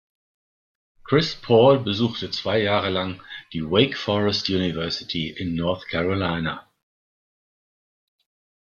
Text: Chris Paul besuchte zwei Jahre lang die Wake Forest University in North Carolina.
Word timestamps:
Chris 1.03 1.35
Paul 1.35 1.77
besuchte 1.83 2.31
zwei 2.31 2.59
Jahre 2.63 2.89
lang 2.89 3.21
die 3.53 3.61
Wake 3.63 3.95
Forest 3.95 4.49
University 4.49 5.29
in 5.29 5.53
North 5.53 5.85
Carolina. 5.89 6.67